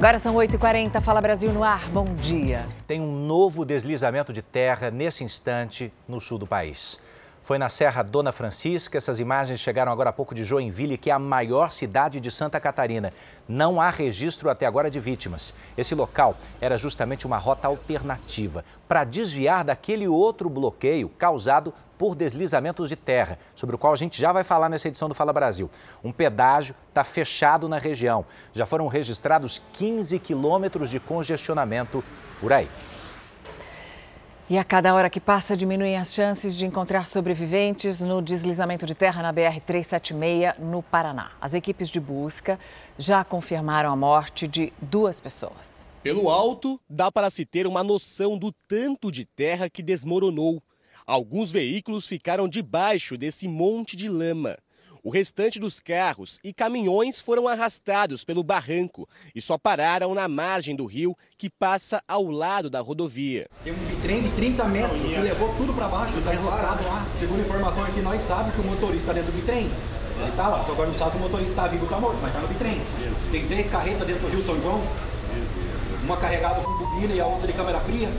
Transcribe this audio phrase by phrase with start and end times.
[0.00, 2.66] Agora são 8h40, Fala Brasil no ar, bom dia.
[2.86, 6.98] Tem um novo deslizamento de terra nesse instante no sul do país.
[7.42, 8.98] Foi na Serra Dona Francisca.
[8.98, 12.60] Essas imagens chegaram agora há pouco de Joinville, que é a maior cidade de Santa
[12.60, 13.12] Catarina.
[13.48, 15.54] Não há registro até agora de vítimas.
[15.76, 22.88] Esse local era justamente uma rota alternativa para desviar daquele outro bloqueio causado por deslizamentos
[22.88, 25.70] de terra, sobre o qual a gente já vai falar nessa edição do Fala Brasil.
[26.02, 28.24] Um pedágio está fechado na região.
[28.54, 32.02] Já foram registrados 15 quilômetros de congestionamento
[32.40, 32.70] por aí.
[34.50, 38.96] E a cada hora que passa, diminuem as chances de encontrar sobreviventes no deslizamento de
[38.96, 41.30] terra na BR-376, no Paraná.
[41.40, 42.58] As equipes de busca
[42.98, 45.86] já confirmaram a morte de duas pessoas.
[46.02, 50.60] Pelo alto, dá para se ter uma noção do tanto de terra que desmoronou.
[51.06, 54.58] Alguns veículos ficaram debaixo desse monte de lama.
[55.02, 60.76] O restante dos carros e caminhões foram arrastados pelo barranco e só pararam na margem
[60.76, 63.48] do rio que passa ao lado da rodovia.
[63.64, 67.06] Tem um bitrem de 30 metros que levou tudo para baixo, está enroscado lá.
[67.18, 69.70] Segundo informação aqui, nós sabemos que o motorista está dentro do bitrem.
[70.20, 72.18] Ele está lá, só agora não sabe se o motorista está vivo ou está morto,
[72.20, 72.82] mas está no bitrem.
[73.32, 74.82] Tem três carretas dentro do rio São João,
[76.04, 78.10] uma carregada com bobina e a outra de câmera fria.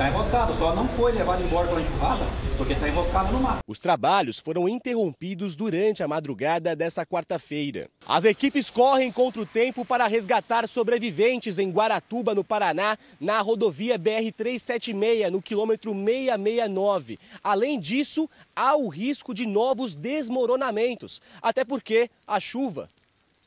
[0.00, 2.24] Está enroscado, só não foi levado embora pela enxurrada,
[2.56, 3.58] porque está enroscado no mar.
[3.66, 7.86] Os trabalhos foram interrompidos durante a madrugada dessa quarta-feira.
[8.08, 13.98] As equipes correm contra o tempo para resgatar sobreviventes em Guaratuba, no Paraná, na rodovia
[13.98, 17.18] BR-376, no quilômetro 669.
[17.44, 22.88] Além disso, há o risco de novos desmoronamentos, até porque a chuva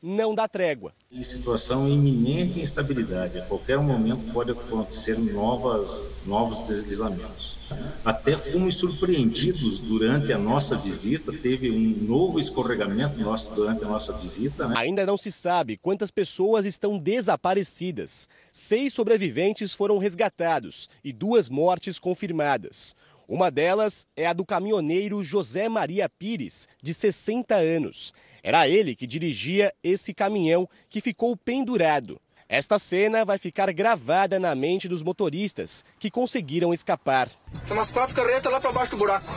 [0.04, 0.92] não dá trégua.
[1.10, 7.56] Em situação iminente instabilidade, a qualquer momento pode acontecer novas, novos deslizamentos.
[8.04, 14.12] Até fomos surpreendidos durante a nossa visita, teve um novo escorregamento nosso durante a nossa
[14.12, 14.68] visita.
[14.68, 14.74] Né?
[14.76, 18.28] Ainda não se sabe quantas pessoas estão desaparecidas.
[18.52, 22.94] Seis sobreviventes foram resgatados e duas mortes confirmadas.
[23.28, 28.12] Uma delas é a do caminhoneiro José Maria Pires, de 60 anos.
[28.42, 32.20] Era ele que dirigia esse caminhão que ficou pendurado.
[32.46, 37.30] Esta cena vai ficar gravada na mente dos motoristas que conseguiram escapar.
[37.66, 39.32] Tem umas quatro carretas lá para baixo do buraco.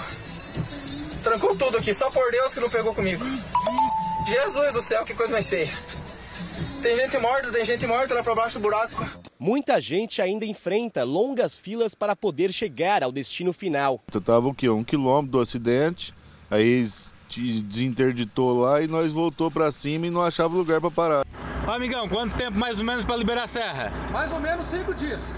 [1.24, 3.24] Trancou tudo aqui, só por Deus que não pegou comigo.
[4.28, 5.72] Jesus do céu, que coisa mais feia.
[6.88, 9.06] Tem gente morta, tem gente morta lá para baixo do buraco.
[9.38, 14.02] Muita gente ainda enfrenta longas filas para poder chegar ao destino final.
[14.14, 14.70] Eu estava o quê?
[14.70, 16.14] Um quilômetro do acidente,
[16.50, 16.88] aí
[17.30, 21.26] desinterditou lá e nós voltou para cima e não achava lugar para parar.
[21.68, 23.92] Ô, amigão, quanto tempo mais ou menos para liberar a serra?
[24.10, 25.36] Mais ou menos cinco dias.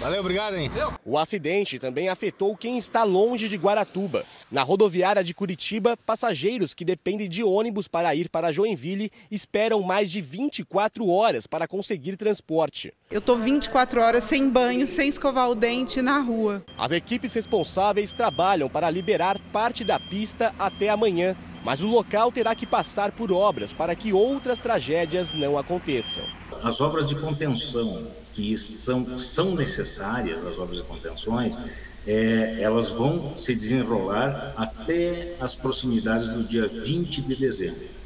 [0.00, 0.72] Valeu, obrigado, hein?
[1.04, 4.24] O acidente também afetou quem está longe de Guaratuba.
[4.50, 10.10] Na rodoviária de Curitiba, passageiros que dependem de ônibus para ir para Joinville esperam mais
[10.10, 12.92] de 24 horas para conseguir transporte.
[13.12, 16.64] Eu tô 24 horas sem banho, sem escovar o dente na rua.
[16.76, 22.52] As equipes responsáveis trabalham para liberar parte da pista até amanhã, mas o local terá
[22.52, 26.24] que passar por obras para que outras tragédias não aconteçam.
[26.60, 31.56] As obras de contenção que são, são necessárias, as obras de contenções,
[32.06, 38.00] é, elas vão se desenrolar até as proximidades do dia 20 de dezembro.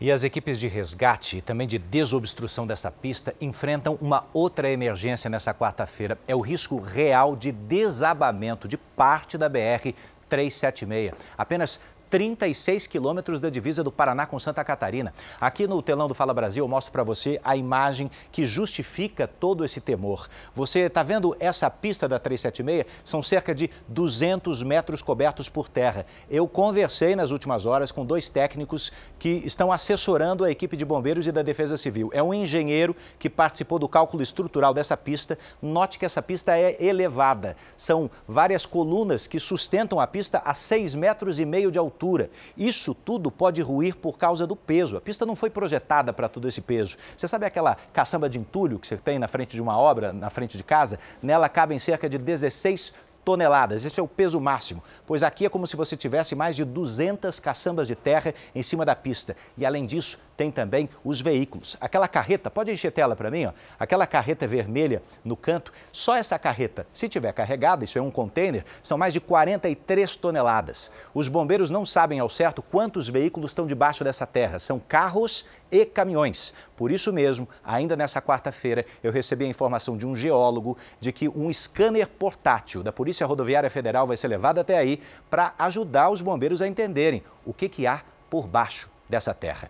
[0.00, 5.28] E as equipes de resgate e também de desobstrução dessa pista enfrentam uma outra emergência
[5.28, 6.16] nessa quarta-feira.
[6.28, 9.92] É o risco real de desabamento de parte da BR
[10.28, 11.12] 376.
[11.36, 15.12] Apenas 36 quilômetros da divisa do Paraná com Santa Catarina.
[15.40, 19.64] Aqui no telão do Fala Brasil eu mostro para você a imagem que justifica todo
[19.64, 20.28] esse temor.
[20.54, 22.86] Você está vendo essa pista da 376?
[23.04, 26.06] São cerca de 200 metros cobertos por terra.
[26.30, 31.26] Eu conversei nas últimas horas com dois técnicos que estão assessorando a equipe de bombeiros
[31.26, 32.10] e da Defesa Civil.
[32.12, 35.38] É um engenheiro que participou do cálculo estrutural dessa pista.
[35.60, 37.56] Note que essa pista é elevada.
[37.76, 42.30] São várias colunas que sustentam a pista a 6 metros e meio de altura altura.
[42.56, 44.96] Isso tudo pode ruir por causa do peso.
[44.96, 46.96] A pista não foi projetada para todo esse peso.
[47.16, 50.30] Você sabe aquela caçamba de entulho que você tem na frente de uma obra, na
[50.30, 50.98] frente de casa?
[51.20, 53.84] Nela cabem cerca de 16 toneladas.
[53.84, 57.40] Esse é o peso máximo, pois aqui é como se você tivesse mais de 200
[57.40, 59.36] caçambas de terra em cima da pista.
[59.56, 61.76] E além disso, tem também os veículos.
[61.80, 63.52] Aquela carreta, pode encher tela para mim, ó.
[63.76, 68.64] Aquela carreta vermelha no canto, só essa carreta, se tiver carregada, isso é um container,
[68.80, 70.92] são mais de 43 toneladas.
[71.12, 74.60] Os bombeiros não sabem ao certo quantos veículos estão debaixo dessa terra.
[74.60, 76.54] São carros e caminhões.
[76.76, 81.28] Por isso mesmo, ainda nessa quarta-feira, eu recebi a informação de um geólogo de que
[81.28, 86.20] um scanner portátil da Polícia Rodoviária Federal vai ser levado até aí para ajudar os
[86.20, 89.68] bombeiros a entenderem o que, que há por baixo dessa terra.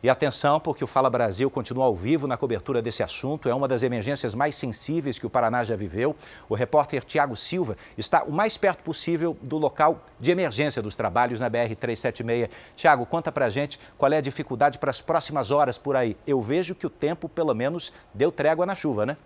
[0.00, 3.48] E atenção, porque o Fala Brasil continua ao vivo na cobertura desse assunto.
[3.48, 6.14] É uma das emergências mais sensíveis que o Paraná já viveu.
[6.48, 11.40] O repórter Tiago Silva está o mais perto possível do local de emergência dos trabalhos
[11.40, 12.48] na BR-376.
[12.76, 16.16] Tiago, conta pra gente qual é a dificuldade para as próximas horas por aí.
[16.26, 19.16] Eu vejo que o tempo, pelo menos, deu trégua na chuva, né?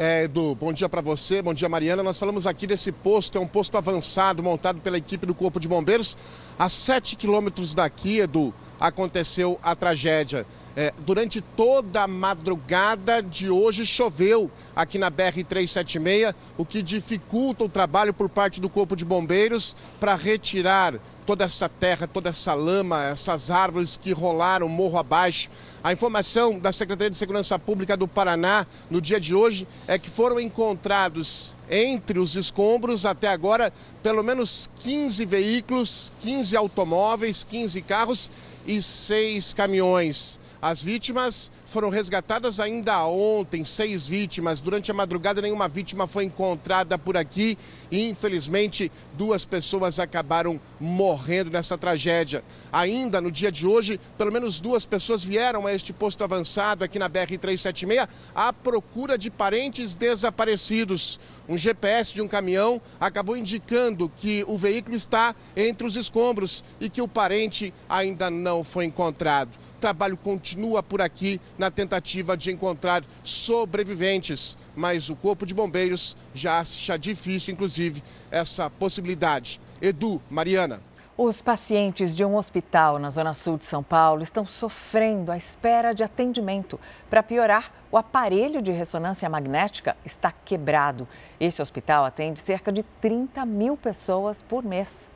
[0.00, 2.04] É, Edu, bom dia para você, bom dia Mariana.
[2.04, 5.66] Nós falamos aqui desse posto, é um posto avançado montado pela equipe do Corpo de
[5.66, 6.16] Bombeiros.
[6.56, 10.46] A 7 quilômetros daqui, Edu, aconteceu a tragédia.
[10.76, 17.68] É, durante toda a madrugada de hoje choveu aqui na BR-376, o que dificulta o
[17.68, 20.94] trabalho por parte do Corpo de Bombeiros para retirar
[21.26, 25.50] toda essa terra, toda essa lama, essas árvores que rolaram morro abaixo.
[25.84, 30.08] A informação da Secretaria de Segurança Pública do Paraná no dia de hoje é que
[30.08, 33.70] foram encontrados entre os escombros até agora
[34.02, 38.30] pelo menos 15 veículos, 15 automóveis, 15 carros
[38.68, 40.38] e seis caminhões.
[40.60, 44.60] As vítimas foram resgatadas ainda ontem, seis vítimas.
[44.60, 47.56] Durante a madrugada, nenhuma vítima foi encontrada por aqui
[47.92, 52.42] e, infelizmente, duas pessoas acabaram morrendo nessa tragédia.
[52.72, 56.98] Ainda no dia de hoje, pelo menos duas pessoas vieram a este posto avançado aqui
[56.98, 61.20] na BR-376 à procura de parentes desaparecidos.
[61.48, 66.90] Um GPS de um caminhão acabou indicando que o veículo está entre os escombros e
[66.90, 69.67] que o parente ainda não foi encontrado.
[69.78, 76.16] O trabalho continua por aqui na tentativa de encontrar sobreviventes, mas o Corpo de Bombeiros
[76.34, 79.60] já acha difícil, inclusive, essa possibilidade.
[79.80, 80.82] Edu, Mariana.
[81.16, 85.92] Os pacientes de um hospital na Zona Sul de São Paulo estão sofrendo à espera
[85.94, 86.80] de atendimento.
[87.08, 91.06] Para piorar, o aparelho de ressonância magnética está quebrado.
[91.38, 95.06] Esse hospital atende cerca de 30 mil pessoas por mês.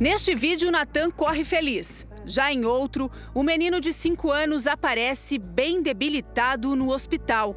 [0.00, 2.07] Neste vídeo, Natan corre feliz.
[2.28, 7.56] Já em outro, o menino de 5 anos aparece bem debilitado no hospital.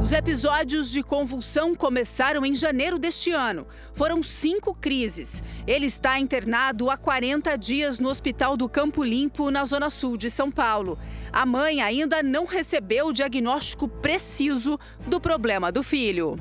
[0.00, 3.66] Os episódios de convulsão começaram em janeiro deste ano.
[3.94, 5.42] Foram cinco crises.
[5.66, 10.28] Ele está internado há 40 dias no Hospital do Campo Limpo, na Zona Sul de
[10.28, 10.98] São Paulo.
[11.32, 16.38] A mãe ainda não recebeu o diagnóstico preciso do problema do filho.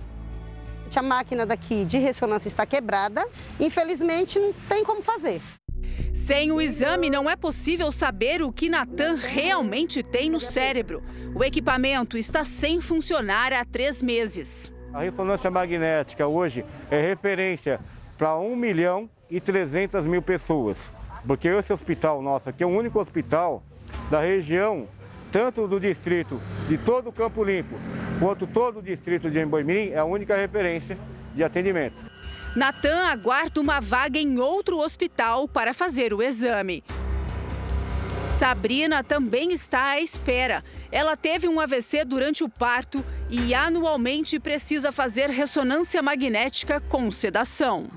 [0.94, 3.26] A máquina daqui de ressonância está quebrada.
[3.60, 5.42] Infelizmente, não tem como fazer.
[6.26, 11.04] Sem o exame, não é possível saber o que Natan realmente tem no cérebro.
[11.36, 14.72] O equipamento está sem funcionar há três meses.
[14.94, 17.78] A ressonância magnética hoje é referência
[18.18, 20.94] para 1 milhão e 300 mil pessoas.
[21.28, 23.62] Porque esse hospital nosso aqui é o único hospital
[24.10, 24.88] da região,
[25.30, 27.76] tanto do distrito de todo o Campo Limpo,
[28.18, 30.98] quanto todo o distrito de Emboimirim, é a única referência
[31.36, 32.13] de atendimento.
[32.56, 36.84] Natan aguarda uma vaga em outro hospital para fazer o exame.
[38.38, 40.64] Sabrina também está à espera.
[40.92, 47.88] Ela teve um AVC durante o parto e anualmente precisa fazer ressonância magnética com sedação.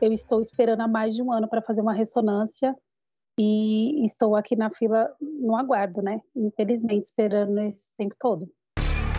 [0.00, 2.74] Eu estou esperando há mais de um ano para fazer uma ressonância
[3.38, 6.20] e estou aqui na fila no aguardo, né?
[6.34, 8.50] Infelizmente, esperando esse tempo todo.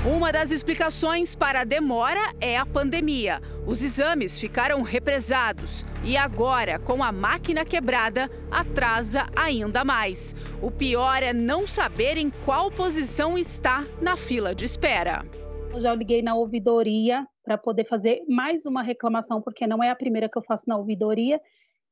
[0.05, 3.41] Uma das explicações para a demora é a pandemia.
[3.65, 10.35] Os exames ficaram represados e agora, com a máquina quebrada, atrasa ainda mais.
[10.61, 15.23] O pior é não saber em qual posição está na fila de espera.
[15.73, 19.95] Eu já liguei na ouvidoria para poder fazer mais uma reclamação, porque não é a
[19.95, 21.39] primeira que eu faço na ouvidoria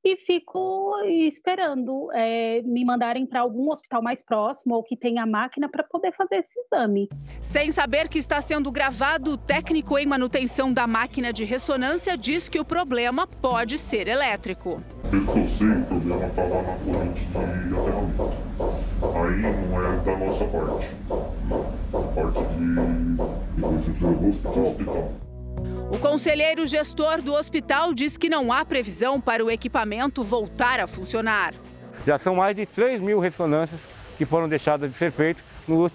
[0.03, 5.69] e fico esperando é, me mandarem para algum hospital mais próximo ou que tenha máquina
[5.69, 7.07] para poder fazer esse exame.
[7.41, 12.49] Sem saber que está sendo gravado, o técnico em manutenção da máquina de ressonância diz
[12.49, 14.81] que o problema pode ser elétrico.
[15.09, 18.31] Pelo que eu sei, o problema está lá na corrente de aterramento.
[19.01, 20.87] Aí não é da nossa parte.
[21.93, 25.30] A parte de, de levou para o hospital.
[25.91, 30.87] O conselheiro gestor do hospital diz que não há previsão para o equipamento voltar a
[30.87, 31.53] funcionar.
[32.05, 33.81] Já são mais de 3 mil ressonâncias
[34.17, 35.43] que foram deixadas de ser feitas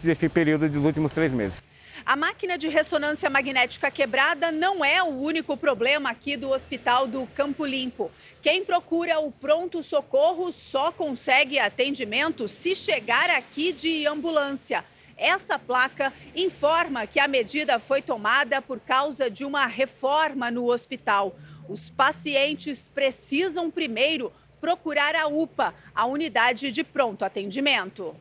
[0.03, 1.57] nesse período dos últimos três meses.
[2.05, 7.27] A máquina de ressonância magnética quebrada não é o único problema aqui do Hospital do
[7.35, 8.11] Campo Limpo.
[8.43, 14.85] Quem procura o pronto-socorro só consegue atendimento se chegar aqui de ambulância.
[15.17, 21.37] Essa placa informa que a medida foi tomada por causa de uma reforma no hospital.
[21.69, 24.31] Os pacientes precisam primeiro
[24.61, 28.15] procurar a UPA, a unidade de pronto atendimento.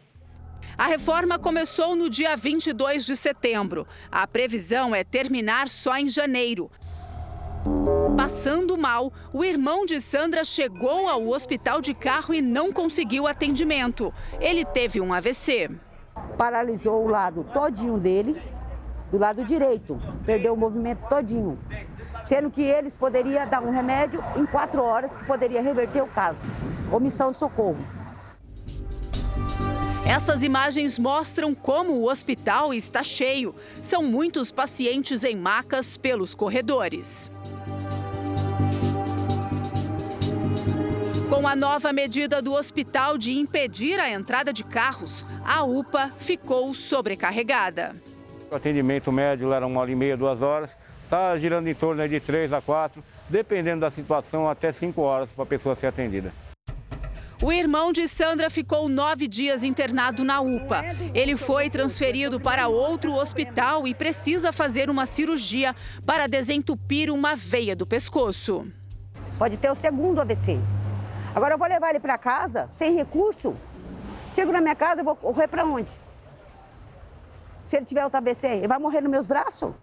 [0.78, 3.88] A reforma começou no dia 22 de setembro.
[4.12, 6.72] A previsão é terminar só em janeiro.
[8.16, 14.14] Passando mal, o irmão de Sandra chegou ao hospital de carro e não conseguiu atendimento.
[14.40, 15.70] Ele teve um AVC.
[16.38, 18.42] Paralisou o lado todinho dele,
[19.12, 21.58] do lado direito, perdeu o movimento todinho.
[22.24, 26.40] Sendo que eles poderiam dar um remédio em quatro horas que poderia reverter o caso.
[26.92, 27.78] Omissão de socorro.
[30.06, 33.56] Essas imagens mostram como o hospital está cheio.
[33.82, 37.32] São muitos pacientes em macas pelos corredores.
[41.36, 46.74] Com a nova medida do hospital de impedir a entrada de carros, a UPA ficou
[46.74, 47.94] sobrecarregada.
[48.50, 50.78] O atendimento médio era uma hora e meia, duas horas.
[51.04, 55.44] Está girando em torno de três a quatro, dependendo da situação, até cinco horas para
[55.44, 56.32] a pessoa ser atendida.
[57.44, 60.86] O irmão de Sandra ficou nove dias internado na UPA.
[61.14, 65.76] Ele foi transferido para outro hospital e precisa fazer uma cirurgia
[66.06, 68.66] para desentupir uma veia do pescoço.
[69.38, 70.62] Pode ter o segundo AVC.
[71.36, 73.54] Agora eu vou levar ele para casa sem recurso.
[74.34, 75.92] Chego na minha casa, eu vou correr para onde?
[77.66, 79.74] Se ele tiver outro AVC, ele vai morrer nos meus braços?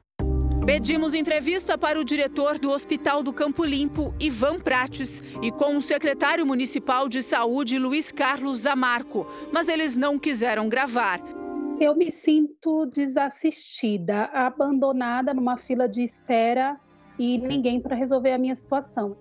[0.64, 5.82] Pedimos entrevista para o diretor do Hospital do Campo Limpo, Ivan Prates, e com o
[5.82, 11.20] secretário municipal de saúde, Luiz Carlos Zamarco, mas eles não quiseram gravar.
[11.78, 16.80] Eu me sinto desassistida, abandonada numa fila de espera
[17.18, 19.16] e ninguém para resolver a minha situação.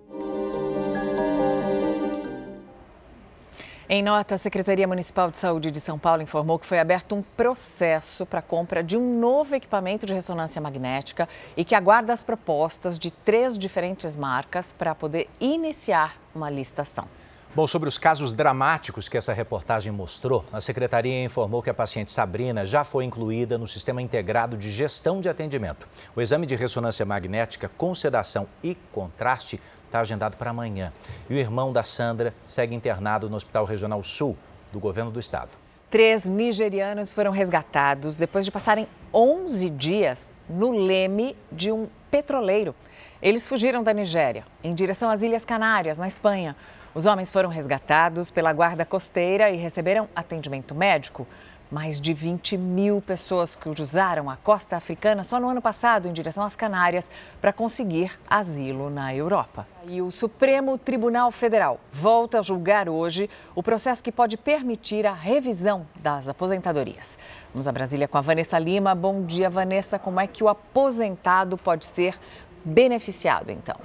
[3.94, 7.22] Em nota, a Secretaria Municipal de Saúde de São Paulo informou que foi aberto um
[7.22, 12.24] processo para a compra de um novo equipamento de ressonância magnética e que aguarda as
[12.24, 17.06] propostas de três diferentes marcas para poder iniciar uma licitação.
[17.54, 22.14] Bom, sobre os casos dramáticos que essa reportagem mostrou, a secretaria informou que a paciente
[22.14, 25.86] Sabrina já foi incluída no Sistema Integrado de Gestão de Atendimento.
[26.16, 29.60] O exame de ressonância magnética com sedação e contraste
[29.92, 30.94] está agendado para amanhã.
[31.30, 34.38] E o irmão da Sandra segue internado no Hospital Regional Sul
[34.72, 35.50] do governo do estado.
[35.90, 42.74] Três nigerianos foram resgatados depois de passarem 11 dias no leme de um petroleiro.
[43.22, 46.56] Eles fugiram da Nigéria em direção às Ilhas Canárias, na Espanha.
[46.96, 51.28] Os homens foram resgatados pela guarda costeira e receberam atendimento médico.
[51.72, 56.44] Mais de 20 mil pessoas cruzaram a costa africana só no ano passado em direção
[56.44, 57.08] às Canárias
[57.40, 59.66] para conseguir asilo na Europa.
[59.88, 65.14] E o Supremo Tribunal Federal volta a julgar hoje o processo que pode permitir a
[65.14, 67.18] revisão das aposentadorias.
[67.54, 68.94] Vamos a Brasília com a Vanessa Lima.
[68.94, 69.98] Bom dia, Vanessa.
[69.98, 72.16] Como é que o aposentado pode ser
[72.66, 73.78] beneficiado, então?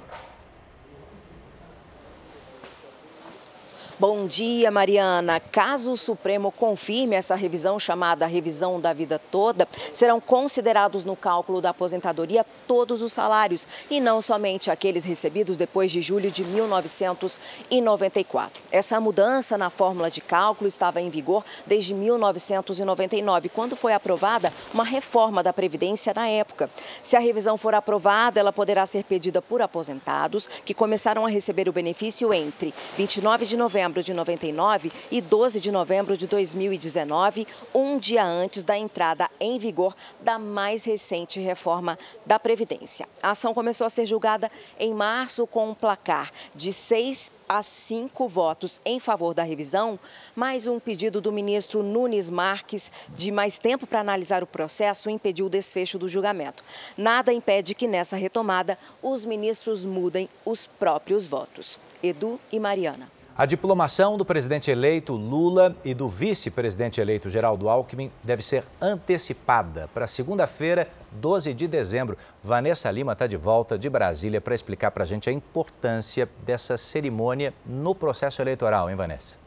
[3.99, 5.39] Bom dia, Mariana.
[5.39, 11.61] Caso o Supremo confirme essa revisão chamada revisão da vida toda, serão considerados no cálculo
[11.61, 18.61] da aposentadoria todos os salários e não somente aqueles recebidos depois de julho de 1994.
[18.71, 24.83] Essa mudança na fórmula de cálculo estava em vigor desde 1999, quando foi aprovada uma
[24.83, 26.69] reforma da Previdência na época.
[27.01, 31.67] Se a revisão for aprovada, ela poderá ser pedida por aposentados que começaram a receber
[31.67, 37.97] o benefício entre 29 de novembro de 99 e 12 de novembro de 2019, um
[37.97, 43.07] dia antes da entrada em vigor da mais recente reforma da Previdência.
[43.23, 48.27] A ação começou a ser julgada em março com um placar de seis a cinco
[48.27, 49.97] votos em favor da revisão,
[50.35, 55.45] mais um pedido do ministro Nunes Marques de mais tempo para analisar o processo impediu
[55.45, 56.63] o desfecho do julgamento.
[56.97, 61.79] Nada impede que nessa retomada os ministros mudem os próprios votos.
[62.03, 63.16] Edu e Mariana.
[63.39, 69.87] A diplomação do presidente eleito Lula e do vice-presidente eleito Geraldo Alckmin deve ser antecipada
[69.93, 72.17] para segunda-feira, 12 de dezembro.
[72.41, 76.79] Vanessa Lima está de volta de Brasília para explicar para a gente a importância dessa
[76.79, 79.37] cerimônia no processo eleitoral, hein, Vanessa?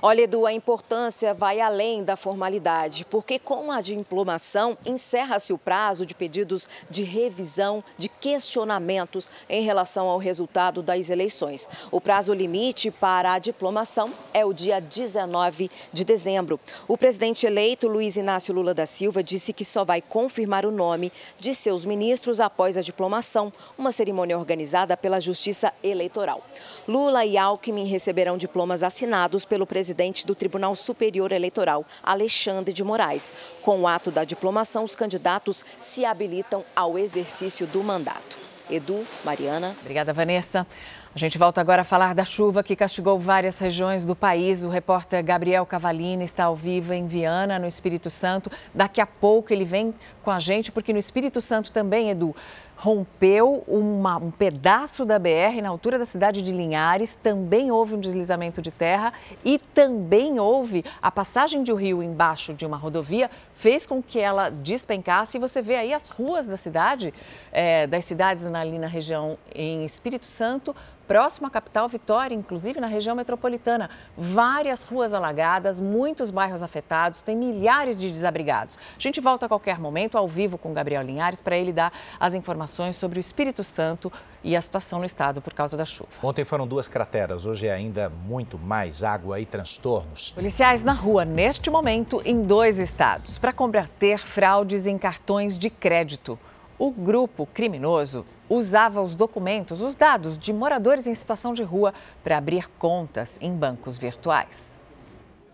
[0.00, 6.06] Olha, Edu, a importância vai além da formalidade, porque com a diplomação encerra-se o prazo
[6.06, 11.68] de pedidos de revisão, de questionamentos em relação ao resultado das eleições.
[11.90, 16.58] O prazo limite para a diplomação é o dia 19 de dezembro.
[16.88, 21.12] O presidente eleito, Luiz Inácio Lula da Silva, disse que só vai confirmar o nome
[21.38, 26.42] de seus ministros após a diplomação, uma cerimônia organizada pela Justiça Eleitoral.
[26.88, 32.84] Lula e Alckmin receberão diplomas assinados pelo presidente presidente do Tribunal Superior Eleitoral, Alexandre de
[32.84, 33.32] Moraes.
[33.60, 38.38] Com o ato da diplomação, os candidatos se habilitam ao exercício do mandato.
[38.70, 39.74] Edu, Mariana.
[39.80, 40.64] Obrigada, Vanessa.
[41.12, 44.62] A gente volta agora a falar da chuva que castigou várias regiões do país.
[44.62, 48.52] O repórter Gabriel Cavalini está ao vivo em Viana, no Espírito Santo.
[48.72, 52.36] Daqui a pouco ele vem com a gente, porque no Espírito Santo também, Edu,
[52.82, 57.14] rompeu uma, um pedaço da BR na altura da cidade de Linhares.
[57.14, 59.12] Também houve um deslizamento de terra
[59.44, 64.18] e também houve a passagem de um rio embaixo de uma rodovia, fez com que
[64.18, 65.36] ela despencasse.
[65.36, 67.14] E você vê aí as ruas da cidade,
[67.52, 70.74] é, das cidades ali na região em Espírito Santo,
[71.12, 73.90] próximo à capital Vitória, inclusive na região metropolitana.
[74.16, 78.78] Várias ruas alagadas, muitos bairros afetados, tem milhares de desabrigados.
[78.96, 82.34] A gente volta a qualquer momento ao vivo com Gabriel Linhares para ele dar as
[82.34, 84.10] informações sobre o Espírito Santo
[84.42, 86.08] e a situação no estado por causa da chuva.
[86.22, 90.30] Ontem foram duas crateras, hoje é ainda muito mais água e transtornos.
[90.30, 96.38] Policiais na rua neste momento em dois estados para combater fraudes em cartões de crédito.
[96.84, 102.36] O grupo criminoso usava os documentos, os dados de moradores em situação de rua para
[102.36, 104.80] abrir contas em bancos virtuais.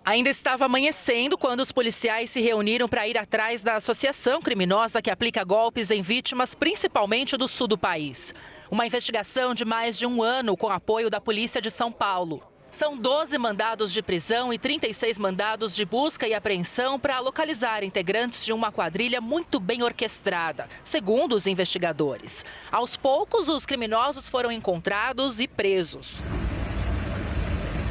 [0.03, 5.11] Ainda estava amanhecendo quando os policiais se reuniram para ir atrás da associação criminosa que
[5.11, 8.35] aplica golpes em vítimas, principalmente do sul do país.
[8.71, 12.43] Uma investigação de mais de um ano com apoio da Polícia de São Paulo.
[12.79, 18.45] São 12 mandados de prisão e 36 mandados de busca e apreensão para localizar integrantes
[18.45, 22.45] de uma quadrilha muito bem orquestrada, segundo os investigadores.
[22.71, 26.19] Aos poucos, os criminosos foram encontrados e presos.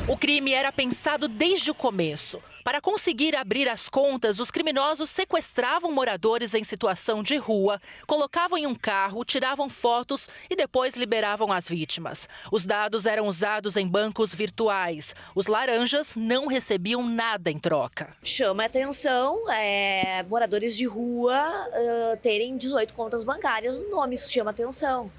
[0.08, 2.41] O crime era pensado desde o começo.
[2.68, 8.68] Para conseguir abrir as contas, os criminosos sequestravam moradores em situação de rua, colocavam em
[8.68, 12.28] um carro, tiravam fotos e depois liberavam as vítimas.
[12.52, 15.16] Os dados eram usados em bancos virtuais.
[15.34, 18.14] Os laranjas não recebiam nada em troca.
[18.22, 25.10] Chama atenção é, moradores de rua uh, terem 18 contas bancárias no nome, chama atenção.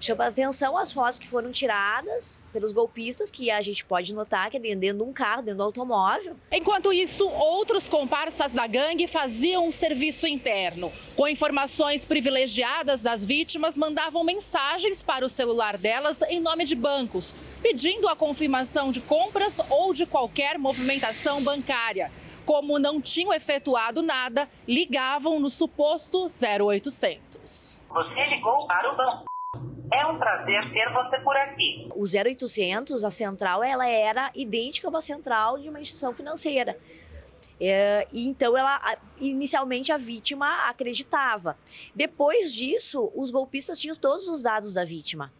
[0.00, 4.56] Chama atenção as fotos que foram tiradas pelos golpistas, que a gente pode notar que
[4.56, 6.36] é dentro de um carro, dentro do automóvel.
[6.52, 10.92] Enquanto isso, outros comparsas da gangue faziam um serviço interno.
[11.16, 17.34] Com informações privilegiadas das vítimas, mandavam mensagens para o celular delas em nome de bancos,
[17.60, 22.12] pedindo a confirmação de compras ou de qualquer movimentação bancária.
[22.46, 27.82] Como não tinham efetuado nada, ligavam no suposto 0800.
[27.88, 29.27] Você ligou para o banco.
[29.92, 31.88] É um prazer ter você por aqui.
[31.94, 36.78] O 0800, a central, ela era idêntica a uma central de uma instituição financeira.
[37.60, 38.80] É, então, ela
[39.20, 41.56] inicialmente a vítima acreditava.
[41.94, 45.32] Depois disso, os golpistas tinham todos os dados da vítima.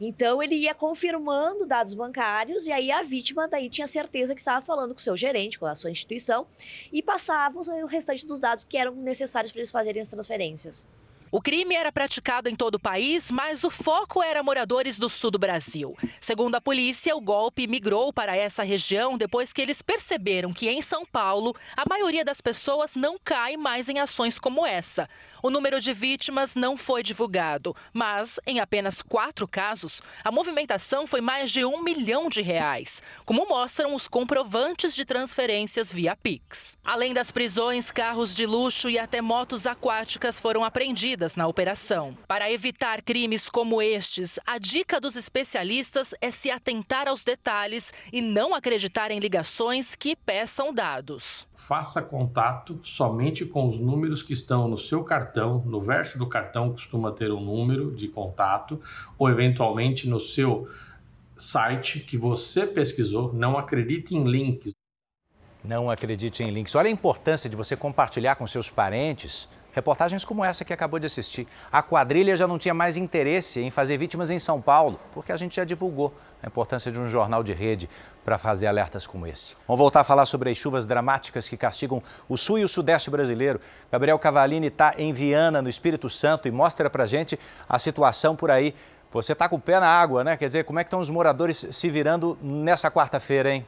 [0.00, 4.64] Então ele ia confirmando dados bancários e aí a vítima daí tinha certeza que estava
[4.64, 6.46] falando com o seu gerente, com a sua instituição
[6.90, 10.88] e passava o restante dos dados que eram necessários para eles fazerem as transferências.
[11.32, 15.30] O crime era praticado em todo o país, mas o foco era moradores do sul
[15.30, 15.96] do Brasil.
[16.20, 20.82] Segundo a polícia, o golpe migrou para essa região depois que eles perceberam que em
[20.82, 25.08] São Paulo a maioria das pessoas não cai mais em ações como essa.
[25.40, 31.20] O número de vítimas não foi divulgado, mas em apenas quatro casos, a movimentação foi
[31.20, 36.76] mais de um milhão de reais, como mostram os comprovantes de transferências via Pix.
[36.84, 42.16] Além das prisões, carros de luxo e até motos aquáticas foram apreendidos na operação.
[42.26, 48.20] Para evitar crimes como estes, a dica dos especialistas é se atentar aos detalhes e
[48.20, 51.46] não acreditar em ligações que peçam dados.
[51.54, 55.62] Faça contato somente com os números que estão no seu cartão.
[55.66, 58.80] No verso do cartão costuma ter um número de contato
[59.18, 60.68] ou eventualmente no seu
[61.36, 63.32] site que você pesquisou.
[63.32, 64.72] Não acredite em links.
[65.62, 66.74] Não acredite em links.
[66.74, 71.06] Olha a importância de você compartilhar com seus parentes Reportagens como essa que acabou de
[71.06, 71.46] assistir.
[71.70, 75.36] A quadrilha já não tinha mais interesse em fazer vítimas em São Paulo, porque a
[75.36, 77.88] gente já divulgou a importância de um jornal de rede
[78.24, 79.54] para fazer alertas como esse.
[79.66, 83.10] Vamos voltar a falar sobre as chuvas dramáticas que castigam o sul e o sudeste
[83.10, 83.60] brasileiro.
[83.90, 88.50] Gabriel Cavalini está em Viana, no Espírito Santo, e mostra para gente a situação por
[88.50, 88.74] aí.
[89.12, 90.36] Você está com o pé na água, né?
[90.36, 93.66] Quer dizer, como é que estão os moradores se virando nessa quarta-feira, hein?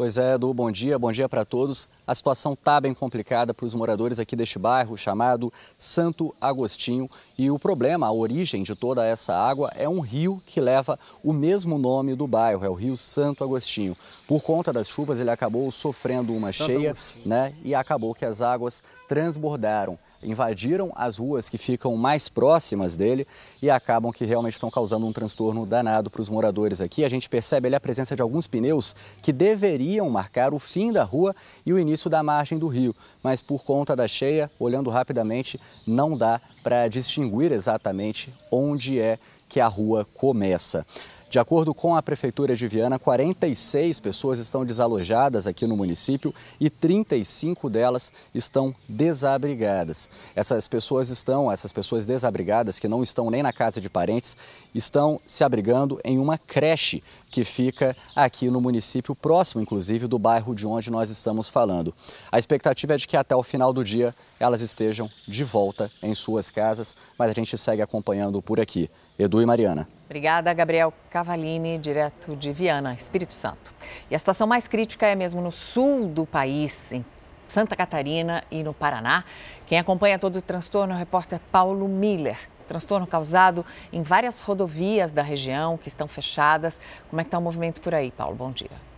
[0.00, 1.86] Pois é, Edu, bom dia, bom dia para todos.
[2.06, 7.06] A situação está bem complicada para os moradores aqui deste bairro chamado Santo Agostinho.
[7.36, 11.34] E o problema, a origem de toda essa água é um rio que leva o
[11.34, 13.94] mesmo nome do bairro, é o Rio Santo Agostinho.
[14.26, 17.52] Por conta das chuvas, ele acabou sofrendo uma cheia, né?
[17.62, 23.26] E acabou que as águas transbordaram invadiram as ruas que ficam mais próximas dele
[23.62, 27.04] e acabam que realmente estão causando um transtorno danado para os moradores aqui.
[27.04, 31.04] A gente percebe ali a presença de alguns pneus que deveriam marcar o fim da
[31.04, 35.60] rua e o início da margem do rio, mas por conta da cheia, olhando rapidamente,
[35.86, 40.86] não dá para distinguir exatamente onde é que a rua começa.
[41.30, 46.68] De acordo com a Prefeitura de Viana, 46 pessoas estão desalojadas aqui no município e
[46.68, 50.10] 35 delas estão desabrigadas.
[50.34, 54.36] Essas pessoas estão, essas pessoas desabrigadas, que não estão nem na casa de parentes,
[54.74, 60.52] estão se abrigando em uma creche que fica aqui no município, próximo inclusive do bairro
[60.52, 61.94] de onde nós estamos falando.
[62.32, 66.12] A expectativa é de que até o final do dia elas estejam de volta em
[66.12, 68.90] suas casas, mas a gente segue acompanhando por aqui.
[69.20, 69.86] Edu e Mariana.
[70.06, 73.72] Obrigada, Gabriel Cavalini, direto de Viana, Espírito Santo.
[74.10, 77.04] E a situação mais crítica é mesmo no sul do país, em
[77.46, 79.24] Santa Catarina e no Paraná.
[79.66, 82.38] Quem acompanha todo o transtorno é o repórter Paulo Miller.
[82.66, 86.80] Transtorno causado em várias rodovias da região que estão fechadas.
[87.10, 88.36] Como é que está o movimento por aí, Paulo?
[88.36, 88.89] Bom dia.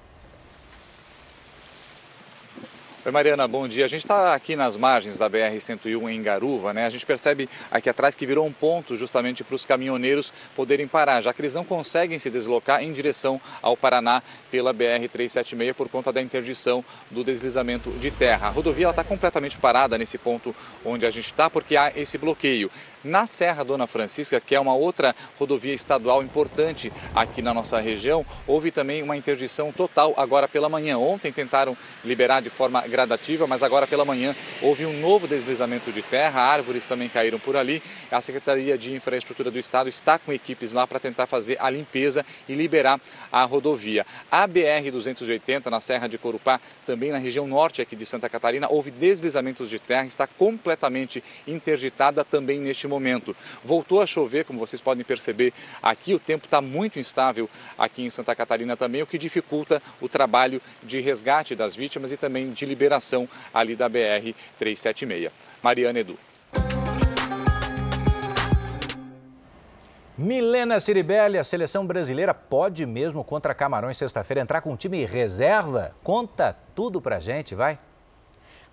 [3.04, 3.84] Oi Mariana, bom dia.
[3.84, 6.86] A gente está aqui nas margens da BR-101 em Garuva, né?
[6.86, 11.20] A gente percebe aqui atrás que virou um ponto justamente para os caminhoneiros poderem parar,
[11.20, 16.12] já que eles não conseguem se deslocar em direção ao Paraná pela BR-376 por conta
[16.12, 18.46] da interdição do deslizamento de terra.
[18.46, 22.70] A rodovia está completamente parada nesse ponto onde a gente está porque há esse bloqueio.
[23.04, 28.24] Na Serra Dona Francisca, que é uma outra rodovia estadual importante aqui na nossa região,
[28.46, 30.98] houve também uma interdição total agora pela manhã.
[30.98, 36.00] Ontem tentaram liberar de forma gradativa, mas agora pela manhã houve um novo deslizamento de
[36.00, 37.82] terra, árvores também caíram por ali.
[38.08, 42.24] A Secretaria de Infraestrutura do Estado está com equipes lá para tentar fazer a limpeza
[42.48, 43.00] e liberar
[43.32, 44.06] a rodovia.
[44.30, 48.92] A BR-280 na Serra de Corupá, também na região norte aqui de Santa Catarina, houve
[48.92, 52.91] deslizamentos de terra, está completamente interditada também neste momento.
[53.64, 55.52] Voltou a chover, como vocês podem perceber
[55.82, 60.08] aqui, o tempo está muito instável aqui em Santa Catarina também, o que dificulta o
[60.08, 65.30] trabalho de resgate das vítimas e também de liberação ali da BR 376.
[65.62, 66.18] Mariana Edu.
[70.16, 75.90] Milena Ciribelli, a seleção brasileira pode mesmo contra Camarões sexta-feira entrar com um time reserva?
[76.02, 77.78] Conta tudo pra gente, vai.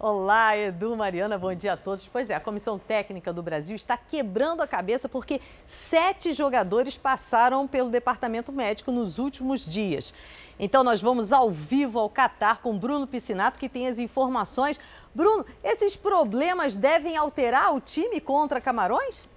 [0.01, 2.07] Olá, Edu, Mariana, bom dia a todos.
[2.07, 7.67] Pois é, a Comissão Técnica do Brasil está quebrando a cabeça porque sete jogadores passaram
[7.67, 10.13] pelo departamento médico nos últimos dias.
[10.57, 14.79] Então, nós vamos ao vivo ao Catar com Bruno Piscinato, que tem as informações.
[15.13, 19.27] Bruno, esses problemas devem alterar o time contra Camarões?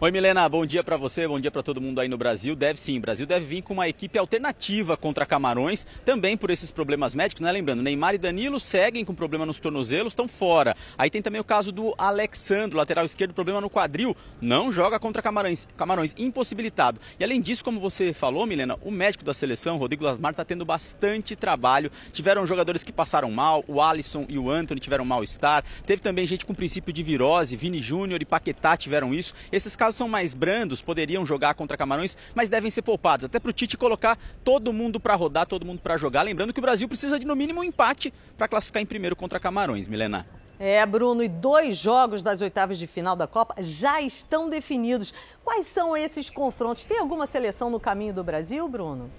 [0.00, 2.54] Oi Milena, bom dia para você, bom dia para todo mundo aí no Brasil.
[2.54, 6.70] Deve sim, o Brasil deve vir com uma equipe alternativa contra Camarões, também por esses
[6.70, 7.50] problemas médicos, né?
[7.50, 10.76] Lembrando, Neymar e Danilo seguem com problema nos tornozelos, estão fora.
[10.96, 15.20] Aí tem também o caso do Alexandro, lateral esquerdo, problema no quadril, não joga contra
[15.20, 17.00] Camarões, Camarões impossibilitado.
[17.18, 20.64] E além disso, como você falou, Milena, o médico da seleção, Rodrigo Lasmar, está tendo
[20.64, 21.90] bastante trabalho.
[22.12, 25.64] Tiveram jogadores que passaram mal, o Alisson e o Anthony tiveram mal-estar.
[25.84, 29.34] Teve também gente com princípio de virose, Vini Júnior e Paquetá tiveram isso.
[29.50, 33.24] Esses casos casos são mais brandos, poderiam jogar contra Camarões, mas devem ser poupados.
[33.24, 36.22] Até para o Tite colocar todo mundo para rodar, todo mundo para jogar.
[36.22, 39.40] Lembrando que o Brasil precisa de no mínimo um empate para classificar em primeiro contra
[39.40, 40.26] Camarões, Milena.
[40.60, 45.14] É, Bruno, e dois jogos das oitavas de final da Copa já estão definidos.
[45.44, 46.84] Quais são esses confrontos?
[46.84, 49.10] Tem alguma seleção no caminho do Brasil, Bruno?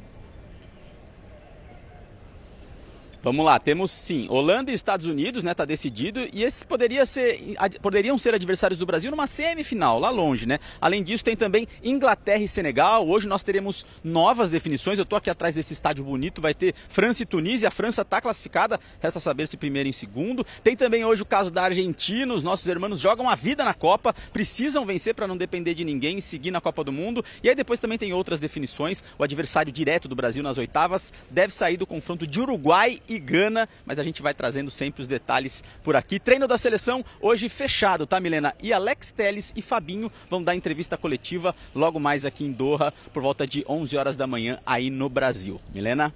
[3.21, 5.53] Vamos lá, temos sim Holanda e Estados Unidos, né?
[5.53, 6.21] Tá decidido.
[6.31, 10.57] E esses poderia ser, poderiam ser adversários do Brasil numa semifinal, lá longe, né?
[10.79, 13.05] Além disso, tem também Inglaterra e Senegal.
[13.05, 14.99] Hoje nós teremos novas definições.
[14.99, 17.67] Eu tô aqui atrás desse estádio bonito, vai ter França e Tunísia.
[17.67, 20.45] A França está classificada, resta saber se primeiro e segundo.
[20.63, 22.33] Tem também hoje o caso da Argentina.
[22.33, 26.19] Os nossos irmãos jogam a vida na Copa, precisam vencer para não depender de ninguém
[26.19, 27.25] e seguir na Copa do Mundo.
[27.43, 29.03] E aí depois também tem outras definições.
[29.17, 33.67] O adversário direto do Brasil nas oitavas deve sair do confronto de Uruguai e Gana,
[33.85, 36.19] mas a gente vai trazendo sempre os detalhes por aqui.
[36.19, 38.53] Treino da seleção hoje fechado, tá, Milena?
[38.61, 43.23] E Alex Teles e Fabinho vão dar entrevista coletiva logo mais aqui em Doha, por
[43.23, 45.59] volta de 11 horas da manhã, aí no Brasil.
[45.73, 46.13] Milena?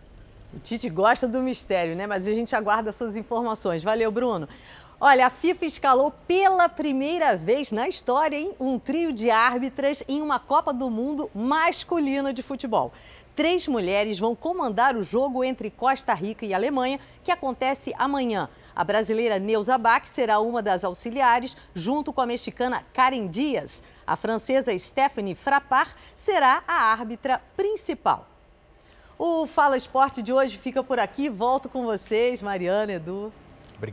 [0.53, 2.05] O Tite gosta do mistério, né?
[2.05, 3.83] Mas a gente aguarda suas informações.
[3.83, 4.47] Valeu, Bruno.
[5.05, 10.21] Olha, a FIFA escalou pela primeira vez na história hein, um trio de árbitras em
[10.21, 12.93] uma Copa do Mundo masculina de futebol
[13.35, 18.49] três mulheres vão comandar o jogo entre Costa Rica e Alemanha, que acontece amanhã.
[18.75, 23.83] A brasileira Neuza Bach será uma das auxiliares, junto com a mexicana Karen Dias.
[24.05, 28.27] A francesa Stephanie Frappard será a árbitra principal.
[29.17, 31.29] O Fala Esporte de hoje fica por aqui.
[31.29, 33.31] Volto com vocês, Mariana, Edu.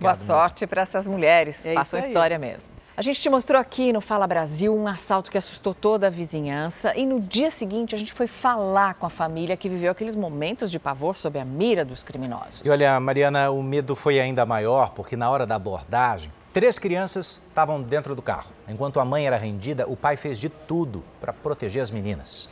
[0.01, 1.67] Boa sorte para essas mulheres.
[1.67, 2.13] É Façam isso aí.
[2.13, 2.80] história mesmo.
[3.01, 6.95] A gente te mostrou aqui no Fala Brasil um assalto que assustou toda a vizinhança
[6.95, 10.71] e no dia seguinte a gente foi falar com a família que viveu aqueles momentos
[10.71, 12.61] de pavor sob a mira dos criminosos.
[12.63, 17.43] E olha, Mariana, o medo foi ainda maior porque na hora da abordagem, três crianças
[17.49, 18.53] estavam dentro do carro.
[18.69, 22.51] Enquanto a mãe era rendida, o pai fez de tudo para proteger as meninas.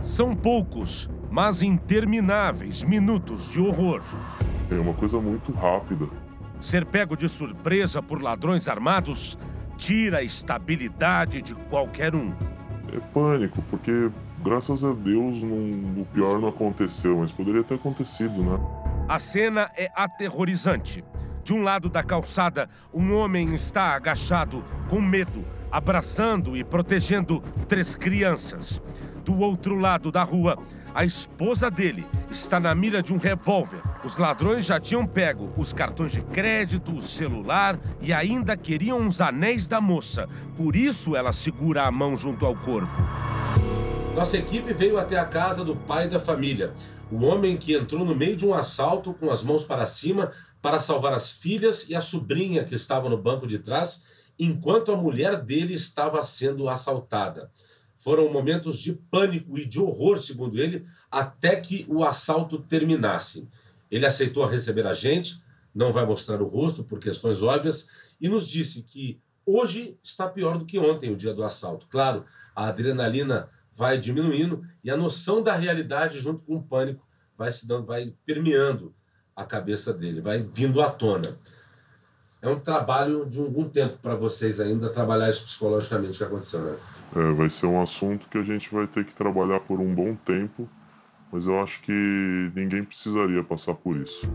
[0.00, 4.04] São poucos, mas intermináveis minutos de horror.
[4.70, 6.06] É uma coisa muito rápida.
[6.60, 9.36] Ser pego de surpresa por ladrões armados
[9.76, 12.32] tira a estabilidade de qualquer um.
[12.92, 14.10] É pânico, porque
[14.42, 18.58] graças a Deus não- o pior não aconteceu, mas poderia ter acontecido, né?
[19.08, 21.04] A cena é aterrorizante.
[21.42, 27.94] De um lado da calçada, um homem está agachado, com medo, abraçando e protegendo três
[27.94, 28.82] crianças.
[29.24, 30.58] Do outro lado da rua,
[30.94, 33.80] a esposa dele está na mira de um revólver.
[34.04, 39.22] Os ladrões já tinham pego os cartões de crédito, o celular e ainda queriam os
[39.22, 40.28] anéis da moça.
[40.56, 42.92] Por isso ela segura a mão junto ao corpo.
[44.14, 46.74] Nossa equipe veio até a casa do pai da família,
[47.10, 50.78] o homem que entrou no meio de um assalto com as mãos para cima para
[50.78, 54.04] salvar as filhas e a sobrinha que estava no banco de trás,
[54.38, 57.50] enquanto a mulher dele estava sendo assaltada.
[58.04, 63.48] Foram momentos de pânico e de horror, segundo ele, até que o assalto terminasse.
[63.90, 65.42] Ele aceitou receber a gente,
[65.74, 67.88] não vai mostrar o rosto por questões óbvias,
[68.20, 71.86] e nos disse que hoje está pior do que ontem, o dia do assalto.
[71.88, 77.50] Claro, a adrenalina vai diminuindo e a noção da realidade junto com o pânico vai
[77.50, 78.94] se dando, vai permeando
[79.34, 81.38] a cabeça dele, vai vindo à tona.
[82.42, 86.76] É um trabalho de algum tempo para vocês ainda trabalhar isso psicologicamente que aconteceu, né?
[87.14, 90.16] É, vai ser um assunto que a gente vai ter que trabalhar por um bom
[90.16, 90.68] tempo,
[91.30, 91.92] mas eu acho que
[92.54, 94.28] ninguém precisaria passar por isso.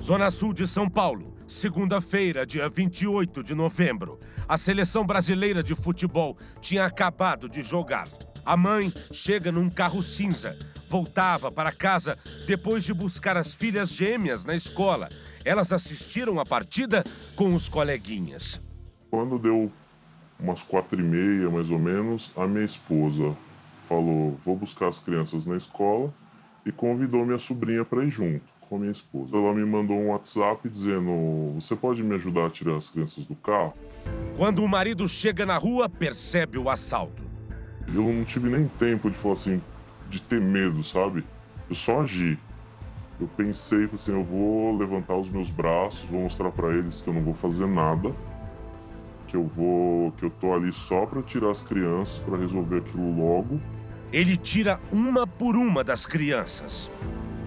[0.00, 4.18] Zona Sul de São Paulo, segunda-feira, dia 28 de novembro.
[4.46, 8.08] A seleção brasileira de futebol tinha acabado de jogar.
[8.44, 10.58] A mãe chega num carro cinza.
[10.88, 15.08] Voltava para casa depois de buscar as filhas gêmeas na escola.
[15.44, 17.04] Elas assistiram a partida
[17.36, 18.60] com os coleguinhas.
[19.10, 19.70] Quando deu
[20.38, 23.36] umas quatro e meia, mais ou menos, a minha esposa
[23.88, 26.12] falou: vou buscar as crianças na escola
[26.64, 29.36] e convidou minha sobrinha para ir junto com a minha esposa.
[29.36, 33.34] Ela me mandou um WhatsApp dizendo: você pode me ajudar a tirar as crianças do
[33.34, 33.74] carro?
[34.36, 37.24] Quando o marido chega na rua, percebe o assalto.
[37.88, 39.62] Eu não tive nem tempo de falar assim,
[40.10, 41.24] de ter medo, sabe?
[41.68, 42.38] Eu só agi.
[43.20, 47.14] Eu pensei, assim, eu vou levantar os meus braços, vou mostrar para eles que eu
[47.14, 48.14] não vou fazer nada,
[49.28, 53.14] que eu vou, que eu tô ali só para tirar as crianças, para resolver aquilo
[53.16, 53.60] logo.
[54.12, 56.90] Ele tira uma por uma das crianças.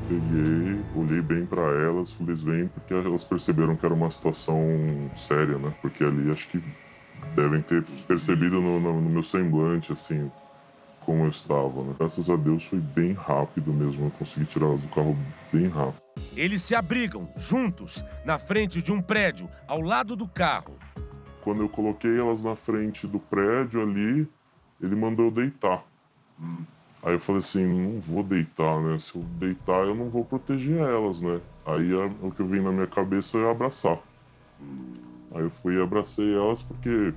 [0.07, 4.59] Peguei, olhei bem para elas, falei, vem, porque elas perceberam que era uma situação
[5.15, 5.73] séria, né?
[5.81, 6.61] Porque ali acho que
[7.35, 10.29] devem ter percebido no, no- no meu semblante, assim,
[10.99, 11.95] como eu estava, né?
[11.97, 15.17] Graças a Deus foi bem rápido mesmo, eu consegui tirar elas do carro
[15.51, 16.01] bem rápido.
[16.35, 20.77] Eles se abrigam, juntos, na frente de um prédio, ao lado do carro.
[21.43, 24.27] Quando eu coloquei elas na frente do prédio ali,
[24.81, 25.83] ele mandou eu deitar.
[27.03, 28.99] Aí eu falei assim, não vou deitar, né?
[28.99, 31.41] Se eu deitar, eu não vou proteger elas, né?
[31.65, 33.97] Aí o que veio na minha cabeça é abraçar.
[35.33, 37.13] Aí eu fui e abracei elas porque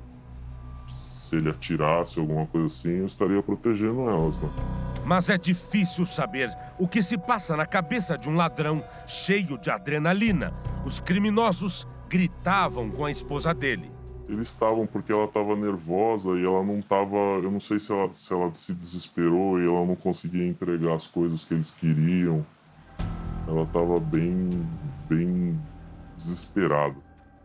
[0.88, 4.48] se ele atirasse alguma coisa assim, eu estaria protegendo elas, né?
[5.04, 9.70] Mas é difícil saber o que se passa na cabeça de um ladrão cheio de
[9.70, 10.52] adrenalina.
[10.84, 13.93] Os criminosos gritavam com a esposa dele.
[14.28, 17.16] Eles estavam porque ela estava nervosa e ela não estava.
[17.16, 21.06] Eu não sei se ela, se ela se desesperou e ela não conseguia entregar as
[21.06, 22.44] coisas que eles queriam.
[23.46, 24.48] Ela estava bem,
[25.08, 25.60] bem
[26.16, 26.96] desesperada.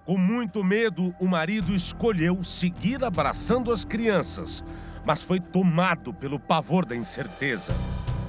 [0.05, 4.63] Com muito medo, o marido escolheu seguir abraçando as crianças,
[5.05, 7.75] mas foi tomado pelo pavor da incerteza.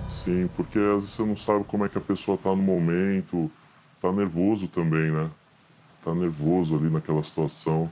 [0.08, 3.50] Sim, porque às vezes você não sabe como é que a pessoa tá no momento,
[4.00, 5.30] tá nervoso também, né?
[6.04, 7.90] Tá nervoso ali naquela situação.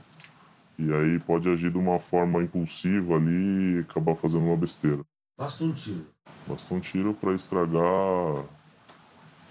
[0.79, 5.03] E aí pode agir de uma forma impulsiva ali e acabar fazendo uma besteira.
[5.37, 6.07] Basta um tiro.
[6.47, 8.45] Basta um tiro para estragar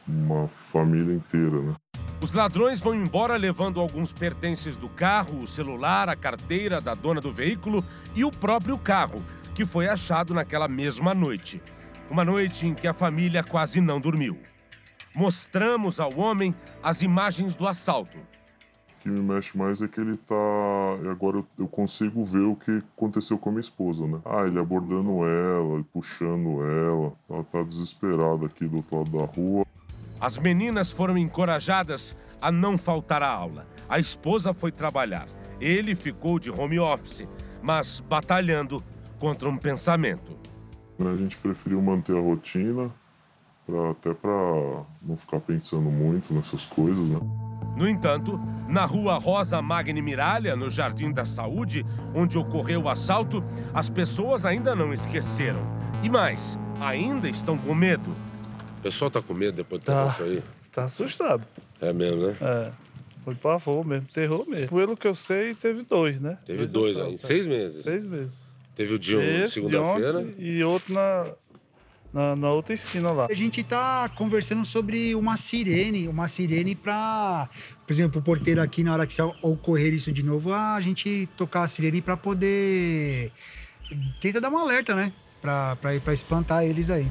[0.08, 1.74] uma família inteira, né?
[2.22, 7.20] Os ladrões vão embora levando alguns pertences do carro, o celular, a carteira da dona
[7.20, 7.84] do veículo
[8.16, 9.22] e o próprio carro,
[9.54, 11.62] que foi achado naquela mesma noite.
[12.10, 14.38] Uma noite em que a família quase não dormiu.
[15.14, 18.18] Mostramos ao homem as imagens do assalto.
[18.98, 20.34] O que me mexe mais é que ele tá.
[21.08, 24.18] Agora eu, eu consigo ver o que aconteceu com a minha esposa, né?
[24.24, 27.12] Ah, ele abordando ela, puxando ela.
[27.30, 29.64] Ela tá desesperada aqui do outro lado da rua.
[30.20, 33.62] As meninas foram encorajadas a não faltar à aula.
[33.88, 35.26] A esposa foi trabalhar.
[35.60, 37.28] Ele ficou de home office,
[37.62, 38.82] mas batalhando
[39.20, 40.36] contra um pensamento.
[40.98, 42.90] A gente preferiu manter a rotina,
[43.64, 44.32] pra, até para
[45.00, 47.20] não ficar pensando muito nessas coisas, né?
[47.78, 53.42] No entanto, na rua Rosa Magni Miralha, no Jardim da Saúde, onde ocorreu o assalto,
[53.72, 55.60] as pessoas ainda não esqueceram.
[56.02, 58.10] E mais, ainda estão com medo.
[58.78, 60.06] O pessoal tá com medo depois de Tá.
[60.12, 60.42] isso aí?
[60.72, 61.44] Tá assustado.
[61.80, 62.36] É mesmo, né?
[62.40, 62.70] É.
[63.24, 64.76] Foi pavor mesmo, terror mesmo.
[64.76, 66.36] Pelo que eu sei, teve dois, né?
[66.44, 67.48] Teve dois aí, assaltos, seis é.
[67.48, 67.82] meses?
[67.82, 68.52] Seis meses.
[68.74, 70.26] Teve o de um- segunda-feira?
[70.36, 71.26] E outro na,
[72.12, 73.26] na, na outra esquina lá.
[73.30, 77.48] A gente tá conversando sobre uma sirene, uma sirene para,
[77.86, 81.28] por exemplo, o porteiro aqui na hora que se ocorrer isso de novo, a gente
[81.36, 83.30] tocar a sirene para poder
[84.20, 85.12] tenta dar um alerta, né?
[85.40, 87.10] Para para espantar eles aí.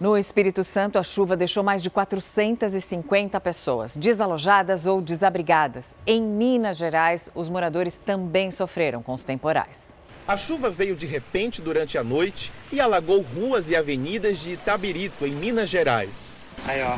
[0.00, 5.94] No Espírito Santo, a chuva deixou mais de 450 pessoas desalojadas ou desabrigadas.
[6.06, 9.99] Em Minas Gerais, os moradores também sofreram com os temporais.
[10.26, 15.26] A chuva veio de repente durante a noite e alagou ruas e avenidas de Itabirito,
[15.26, 16.36] em Minas Gerais.
[16.66, 16.96] Aí, ó.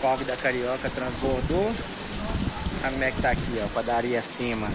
[0.00, 1.72] Cove da Carioca transbordou.
[2.84, 4.68] A como é que tá aqui, ó, padaria acima.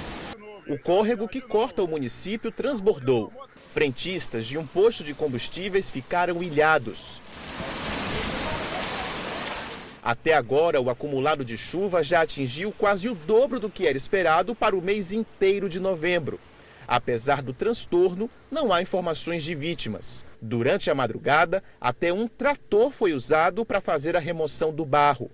[0.67, 3.31] O córrego que corta o município transbordou.
[3.73, 7.21] Frentistas de um posto de combustíveis ficaram ilhados.
[10.03, 14.53] Até agora, o acumulado de chuva já atingiu quase o dobro do que era esperado
[14.53, 16.37] para o mês inteiro de novembro.
[16.87, 20.25] Apesar do transtorno, não há informações de vítimas.
[20.41, 25.29] Durante a madrugada, até um trator foi usado para fazer a remoção do barro.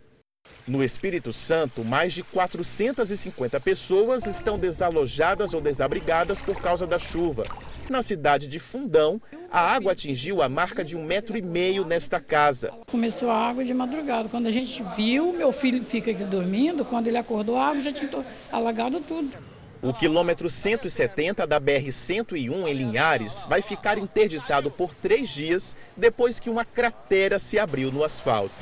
[0.68, 7.46] No Espírito Santo, mais de 450 pessoas estão desalojadas ou desabrigadas por causa da chuva.
[7.90, 9.20] Na cidade de Fundão,
[9.52, 12.72] a água atingiu a marca de um metro e meio nesta casa.
[12.92, 14.30] Começou a água de madrugada.
[14.30, 17.92] Quando a gente viu, meu filho fica aqui dormindo, quando ele acordou, a água já
[17.92, 19.49] tinha alagado tudo.
[19.82, 26.50] O quilômetro 170 da BR-101 em Linhares vai ficar interditado por três dias depois que
[26.50, 28.54] uma cratera se abriu no asfalto.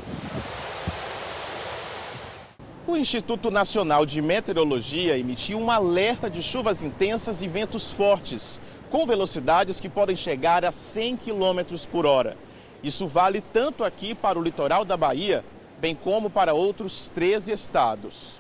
[2.86, 8.60] O Instituto Nacional de Meteorologia emitiu um alerta de chuvas intensas e ventos fortes,
[8.92, 12.38] com velocidades que podem chegar a 100 km por hora.
[12.84, 15.44] Isso vale tanto aqui para o litoral da Bahia,
[15.80, 18.40] bem como para outros 13 estados.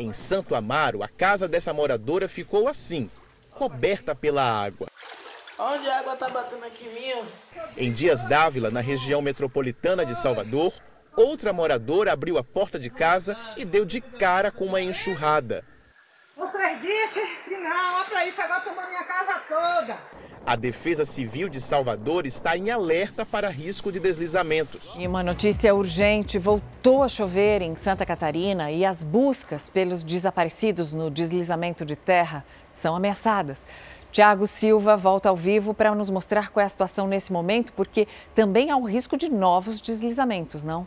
[0.00, 3.10] Em Santo Amaro, a casa dessa moradora ficou assim,
[3.50, 4.88] coberta pela água.
[5.58, 7.60] Onde a água tá batendo aqui ó.
[7.76, 10.72] Em Dias Dávila, na região metropolitana de Salvador,
[11.14, 15.62] outra moradora abriu a porta de casa e deu de cara com uma enxurrada.
[16.34, 19.98] Vocês disseram que não, olha pra isso, agora tomou minha casa toda.
[20.44, 24.94] A Defesa Civil de Salvador está em alerta para risco de deslizamentos.
[24.98, 30.92] E uma notícia urgente: voltou a chover em Santa Catarina e as buscas pelos desaparecidos
[30.92, 33.64] no deslizamento de terra são ameaçadas.
[34.10, 38.08] Tiago Silva volta ao vivo para nos mostrar qual é a situação nesse momento, porque
[38.34, 40.86] também há o risco de novos deslizamentos, não?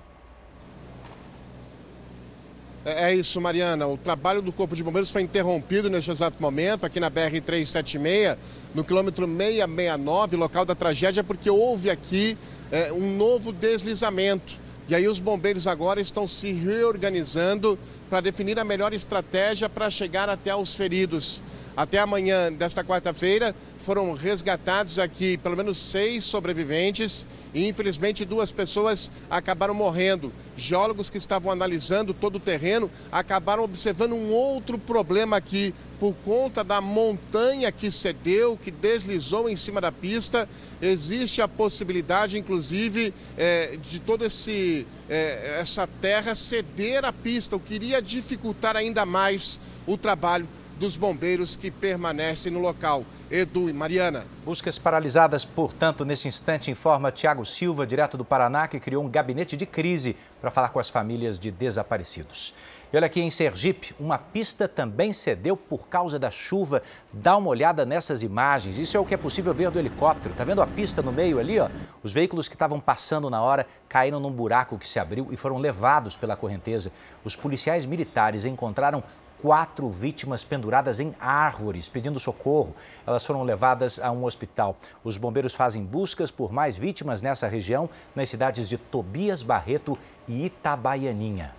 [2.86, 3.88] É é isso, Mariana.
[3.88, 8.38] O trabalho do Corpo de Bombeiros foi interrompido neste exato momento, aqui na BR-376,
[8.76, 12.38] no quilômetro 669, local da tragédia, porque houve aqui
[12.72, 14.62] é, um novo deslizamento.
[14.90, 20.28] E aí os bombeiros agora estão se reorganizando para definir a melhor estratégia para chegar
[20.28, 21.42] até os feridos.
[21.76, 29.12] Até amanhã desta quarta-feira foram resgatados aqui pelo menos seis sobreviventes e infelizmente duas pessoas
[29.28, 30.32] acabaram morrendo.
[30.56, 36.64] Geólogos que estavam analisando todo o terreno acabaram observando um outro problema aqui por conta
[36.64, 40.48] da montanha que cedeu, que deslizou em cima da pista.
[40.80, 47.60] Existe a possibilidade, inclusive, eh, de toda esse eh, essa terra ceder à pista, o
[47.60, 50.48] que iria dificultar ainda mais o trabalho
[50.80, 53.06] dos bombeiros que permanecem no local.
[53.32, 54.28] Edu e Mariana.
[54.46, 59.58] Buscas paralisadas, portanto, nesse instante, informa Tiago Silva, direto do Paraná, que criou um gabinete
[59.58, 62.54] de crise para falar com as famílias de desaparecidos.
[62.92, 66.84] E olha aqui em Sergipe, uma pista também cedeu por causa da chuva.
[67.12, 68.78] Dá uma olhada nessas imagens.
[68.78, 70.36] Isso é o que é possível ver do helicóptero.
[70.36, 71.70] Tá vendo a pista no meio ali, ó?
[72.04, 75.58] Os veículos que estavam passando na hora caíram num buraco que se abriu e foram
[75.58, 76.92] levados pela correnteza.
[77.24, 79.04] Os policiais militares encontraram
[79.44, 82.74] quatro vítimas penduradas em árvores, pedindo socorro.
[83.06, 84.78] Elas foram levadas a um hospital.
[85.04, 90.46] Os bombeiros fazem buscas por mais vítimas nessa região, nas cidades de Tobias Barreto e
[90.46, 91.52] Itabaianinha.